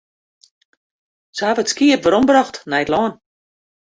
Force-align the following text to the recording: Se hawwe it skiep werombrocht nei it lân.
Se 1.37 1.43
hawwe 1.45 1.61
it 1.63 1.71
skiep 1.71 2.01
werombrocht 2.03 2.55
nei 2.69 2.83
it 2.83 2.91
lân. 2.93 3.13